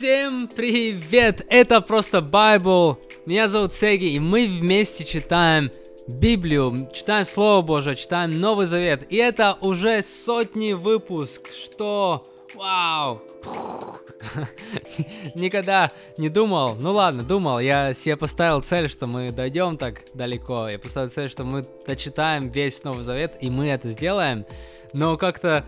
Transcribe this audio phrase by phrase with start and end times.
[0.00, 1.44] Всем привет!
[1.50, 2.98] Это просто Байбл.
[3.26, 5.70] Меня зовут Сеги, и мы вместе читаем
[6.08, 9.04] Библию, читаем Слово Божие, читаем Новый Завет.
[9.12, 12.26] И это уже сотни выпуск, что...
[12.54, 13.20] Вау!
[15.34, 20.70] Никогда не думал, ну ладно, думал, я себе поставил цель, что мы дойдем так далеко.
[20.70, 24.46] Я поставил цель, что мы дочитаем весь Новый Завет, и мы это сделаем.
[24.94, 25.66] Но как-то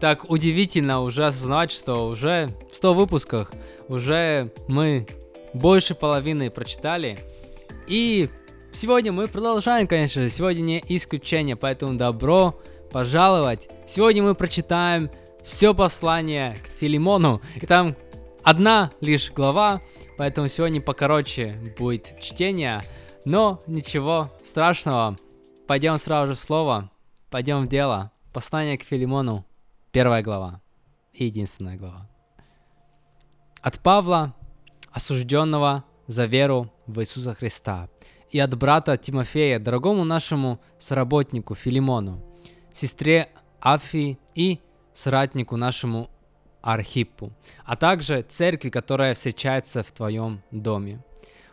[0.00, 3.52] так удивительно уже осознавать, что уже в 100 выпусках
[3.88, 5.06] уже мы
[5.52, 7.18] больше половины прочитали.
[7.86, 8.28] И
[8.72, 12.54] сегодня мы продолжаем, конечно же, сегодня не исключение, поэтому добро
[12.90, 13.68] пожаловать.
[13.86, 15.10] Сегодня мы прочитаем
[15.42, 17.96] все послание к Филимону, и там
[18.42, 19.80] одна лишь глава,
[20.16, 22.82] поэтому сегодня покороче будет чтение,
[23.24, 25.18] но ничего страшного.
[25.66, 26.90] Пойдем сразу же в слово,
[27.30, 28.12] пойдем в дело.
[28.32, 29.44] Послание к Филимону,
[29.92, 30.60] Первая глава
[31.12, 32.08] и единственная глава.
[33.60, 34.36] От Павла,
[34.92, 37.88] осужденного за веру в Иисуса Христа,
[38.30, 42.22] и от брата Тимофея, дорогому нашему соработнику Филимону,
[42.72, 44.60] сестре Афии и
[44.94, 46.08] соратнику нашему
[46.62, 47.32] Архиппу,
[47.64, 51.02] а также церкви, которая встречается в твоем доме.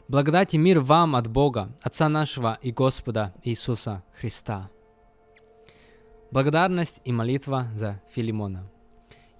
[0.08, 4.70] Благодать и мир вам от Бога, Отца нашего и Господа Иисуса Христа.
[6.30, 8.70] Благодарность и молитва за Филимона.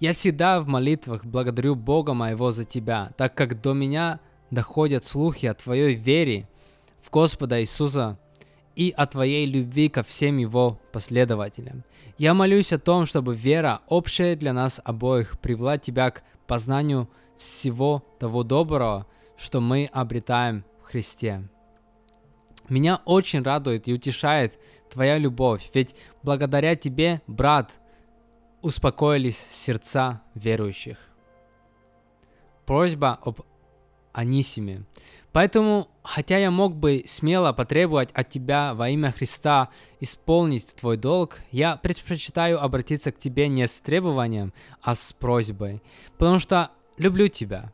[0.00, 5.46] Я всегда в молитвах благодарю Бога моего за тебя, так как до меня доходят слухи
[5.46, 6.48] о твоей вере
[7.02, 8.18] в Господа Иисуса
[8.74, 11.84] и о твоей любви ко всем его последователям.
[12.16, 18.02] Я молюсь о том, чтобы вера, общая для нас обоих, привела тебя к познанию всего
[18.18, 21.42] того доброго, что мы обретаем в Христе.
[22.68, 24.58] Меня очень радует и утешает
[24.98, 27.78] твоя любовь, ведь благодаря тебе, брат,
[28.62, 30.98] успокоились сердца верующих.
[32.66, 33.42] Просьба об
[34.12, 34.82] Анисиме.
[35.30, 39.68] Поэтому, хотя я мог бы смело потребовать от тебя во имя Христа
[40.00, 45.80] исполнить твой долг, я предпочитаю обратиться к тебе не с требованием, а с просьбой,
[46.16, 47.72] потому что люблю тебя.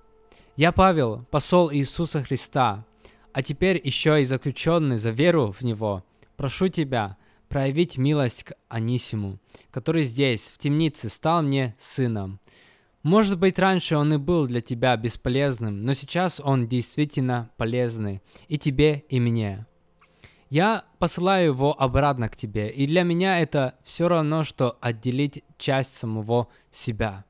[0.57, 2.84] Я Павел, посол Иисуса Христа,
[3.33, 6.05] а теперь еще и заключенный за веру в Него–
[6.37, 7.17] Прошу тебя
[7.49, 9.39] проявить милость к Анисиму,
[9.71, 12.41] который здесь, в темнице, стал мне сыном.
[13.05, 18.59] Может быть, раньше он и был для тебя бесполезным, но сейчас он действительно полезный и
[18.59, 19.67] тебе, и мне.
[20.49, 25.95] Я посылаю его обратно к тебе, и для меня это все равно, что отделить часть
[25.95, 27.25] самого себя.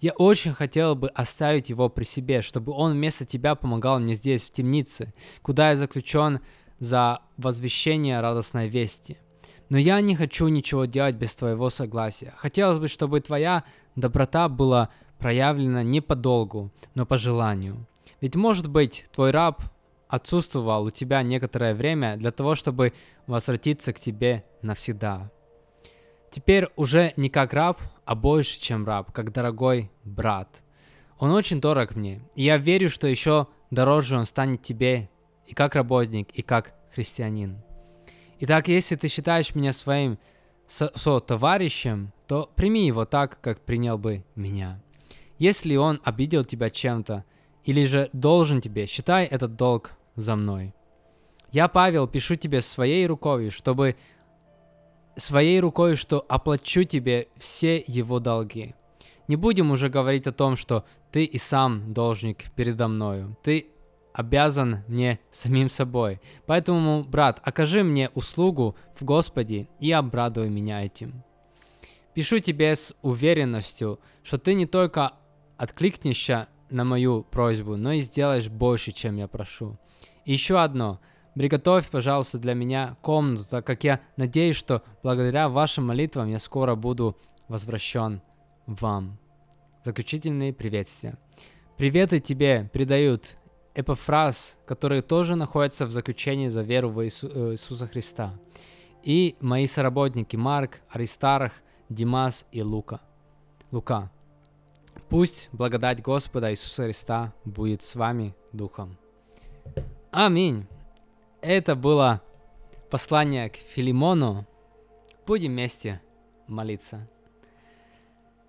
[0.00, 4.42] Я очень хотел бы оставить его при себе, чтобы он вместо тебя помогал мне здесь,
[4.44, 6.40] в темнице, куда я заключен
[6.84, 9.18] за возвещение радостной вести.
[9.70, 12.34] Но я не хочу ничего делать без твоего согласия.
[12.36, 13.64] Хотелось бы, чтобы твоя
[13.96, 17.86] доброта была проявлена не по долгу, но по желанию.
[18.20, 19.62] Ведь может быть, твой раб
[20.08, 22.92] отсутствовал у тебя некоторое время для того, чтобы
[23.26, 25.30] возвратиться к тебе навсегда.
[26.30, 30.62] Теперь уже не как раб, а больше, чем раб, как дорогой брат.
[31.18, 35.08] Он очень дорог мне, и я верю, что еще дороже он станет тебе
[35.46, 37.58] и как работник, и как христианин.
[38.40, 40.18] Итак, если ты считаешь меня своим
[40.66, 44.80] со-товарищем, то прими его так, как принял бы меня.
[45.38, 47.24] Если он обидел тебя чем-то,
[47.64, 50.74] или же должен тебе, считай этот долг за мной.
[51.50, 53.96] Я, Павел, пишу тебе своей рукой, чтобы
[55.16, 58.74] своей рукой, что оплачу тебе все его долги.
[59.28, 63.36] Не будем уже говорить о том, что ты и сам должник передо мною.
[63.42, 63.68] Ты
[64.14, 66.20] обязан мне самим собой.
[66.46, 71.22] Поэтому, брат, окажи мне услугу в Господе и обрадуй меня этим.
[72.14, 75.14] Пишу тебе с уверенностью, что ты не только
[75.58, 79.76] откликнешься на мою просьбу, но и сделаешь больше, чем я прошу.
[80.24, 81.00] И еще одно.
[81.34, 86.76] Приготовь, пожалуйста, для меня комнату, так как я надеюсь, что благодаря вашим молитвам я скоро
[86.76, 88.22] буду возвращен
[88.66, 89.18] вам.
[89.84, 91.18] Заключительные приветствия.
[91.76, 93.36] Приветы тебе передают
[93.74, 98.34] эпофраз, которые тоже находятся в заключении за веру в Иису, э, Иисуса Христа.
[99.02, 101.52] И мои соработники Марк, Аристарх,
[101.88, 103.00] Димас и Лука.
[103.70, 104.10] Лука.
[105.08, 108.96] Пусть благодать Господа Иисуса Христа будет с вами духом.
[110.10, 110.66] Аминь.
[111.40, 112.22] Это было
[112.90, 114.46] послание к Филимону.
[115.26, 116.00] Будем вместе
[116.46, 117.08] молиться.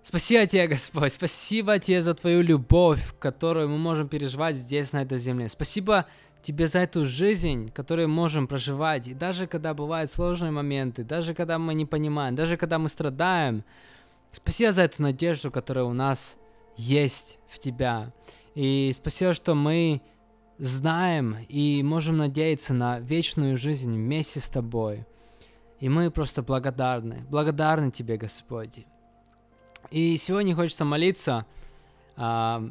[0.08, 5.18] Спасибо тебе, Господь, спасибо тебе за твою любовь, которую мы можем переживать здесь, на этой
[5.18, 5.48] земле.
[5.48, 6.06] Спасибо
[6.42, 9.08] тебе за эту жизнь, которую можем проживать.
[9.08, 13.64] И даже когда бывают сложные моменты, даже когда мы не понимаем, даже когда мы страдаем,
[14.30, 16.38] спасибо за эту надежду, которая у нас
[16.76, 18.12] есть в тебя.
[18.54, 20.00] И спасибо, что мы
[20.58, 25.04] знаем и можем надеяться на вечную жизнь вместе с Тобой.
[25.80, 28.86] И мы просто благодарны, благодарны Тебе, Господь.
[29.90, 31.46] И сегодня хочется молиться,
[32.16, 32.64] а,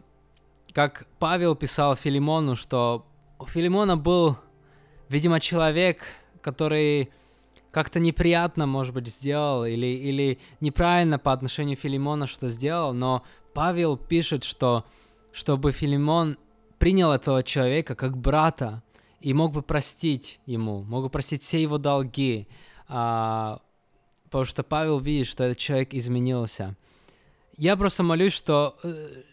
[0.74, 3.06] как Павел писал Филимону, что
[3.40, 4.38] у Филимона был,
[5.08, 6.04] видимо, человек,
[6.42, 7.10] который
[7.72, 13.24] как-то неприятно, может быть, сделал или, или неправильно по отношению Филимона что сделал, но
[13.54, 14.86] Павел пишет, что
[15.32, 16.38] чтобы Филимон
[16.80, 18.82] принял этого человека как брата
[19.20, 22.48] и мог бы простить ему, мог бы простить все его долги,
[22.88, 23.60] а,
[24.26, 26.76] потому что Павел видит, что этот человек изменился.
[27.58, 29.24] Я просто молюсь, что, э,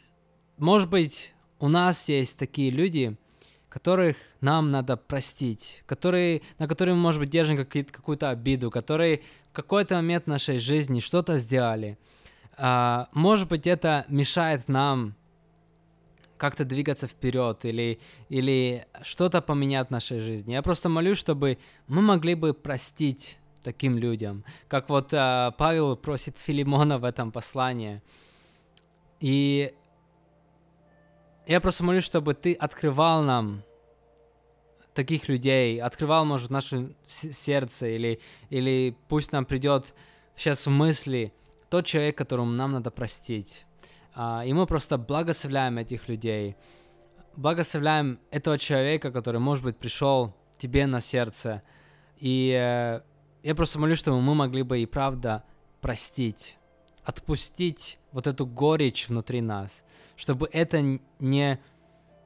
[0.56, 3.16] может быть, у нас есть такие люди,
[3.68, 9.54] которых нам надо простить, которые, на которые мы, может быть, держим какую-то обиду, которые в
[9.54, 11.98] какой-то момент нашей жизни что-то сделали.
[12.56, 15.16] А, может быть, это мешает нам
[16.36, 17.98] как-то двигаться вперед или,
[18.28, 20.52] или что-то поменять в нашей жизни.
[20.52, 21.58] Я просто молюсь, чтобы
[21.88, 28.02] мы могли бы простить таким людям, как вот э, Павел просит Филимона в этом послании.
[29.20, 29.72] И
[31.46, 33.62] я просто молюсь, чтобы ты открывал нам
[34.94, 38.20] таких людей, открывал, может, наше сердце, или,
[38.50, 39.94] или пусть нам придет
[40.36, 41.32] сейчас в мысли
[41.70, 43.64] тот человек, которому нам надо простить.
[44.14, 46.56] А, и мы просто благословляем этих людей,
[47.36, 51.62] благословляем этого человека, который, может быть, пришел тебе на сердце.
[52.18, 53.00] И э,
[53.42, 55.44] я просто молюсь, чтобы мы могли бы и правда
[55.80, 56.56] простить,
[57.04, 59.82] отпустить вот эту горечь внутри нас,
[60.16, 61.58] чтобы это не,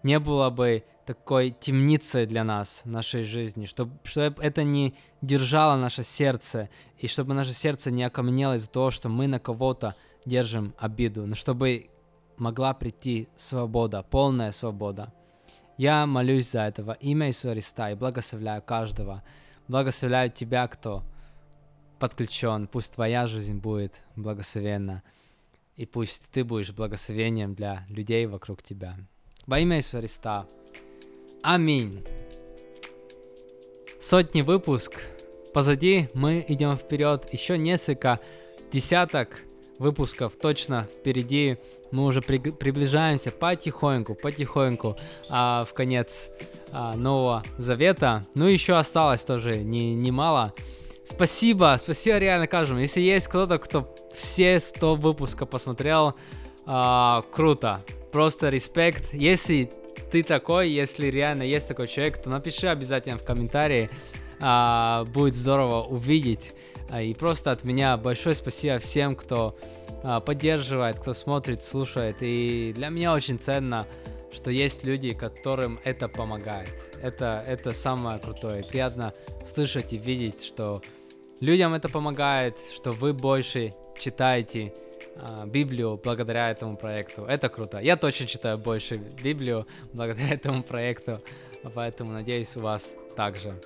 [0.02, 6.02] не было бы такой темницей для нас нашей жизни, чтобы, чтобы это не держало наше
[6.02, 6.68] сердце,
[6.98, 11.36] и чтобы наше сердце не окаменело из-за того, что мы на кого-то держим обиду, но
[11.36, 11.90] чтобы
[12.36, 15.12] могла прийти свобода, полная свобода.
[15.78, 19.22] Я молюсь за этого имя Иисуса Христа и благословляю каждого.
[19.68, 21.02] Благословляю тебя, кто
[21.98, 22.68] подключен.
[22.68, 25.02] Пусть твоя жизнь будет благословенна.
[25.76, 28.96] И пусть ты будешь благословением для людей вокруг тебя.
[29.46, 30.46] Во имя Иисуса Христа.
[31.42, 32.04] Аминь.
[34.00, 35.02] Сотни выпуск.
[35.52, 37.32] Позади мы идем вперед.
[37.32, 38.20] Еще несколько
[38.72, 39.42] десяток
[39.78, 41.58] выпусков точно впереди.
[41.90, 44.96] Мы уже при, приближаемся потихоньку, потихоньку
[45.28, 46.28] а, в конец
[46.72, 48.24] а, Нового Завета.
[48.34, 50.52] Ну, еще осталось тоже не, немало.
[51.04, 52.80] Спасибо, спасибо реально каждому.
[52.80, 56.14] Если есть кто-то, кто все 100 выпуска посмотрел,
[56.66, 57.82] а, круто.
[58.10, 59.14] Просто респект.
[59.14, 59.70] Если
[60.10, 63.88] ты такой, если реально есть такой человек, то напиши обязательно в комментарии.
[64.40, 66.52] А, будет здорово увидеть.
[66.90, 69.56] А, и просто от меня большое спасибо всем, кто
[70.02, 72.18] поддерживает, кто смотрит, слушает.
[72.20, 73.86] И для меня очень ценно,
[74.32, 76.74] что есть люди, которым это помогает.
[77.02, 78.62] Это, это самое крутое.
[78.62, 79.12] Приятно
[79.44, 80.82] слышать и видеть, что
[81.40, 84.72] людям это помогает, что вы больше читаете
[85.16, 87.24] а, Библию благодаря этому проекту.
[87.24, 87.78] Это круто.
[87.78, 91.20] Я точно читаю больше Библию благодаря этому проекту,
[91.74, 93.60] поэтому надеюсь у вас также.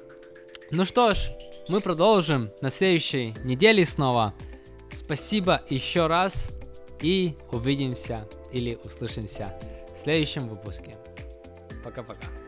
[0.71, 1.33] Ну что ж,
[1.69, 4.35] мы продолжим на следующей неделе снова.
[4.93, 6.51] Спасибо еще раз
[7.01, 9.55] и увидимся или услышимся
[9.95, 10.95] в следующем выпуске.
[11.85, 12.40] Пока-пока.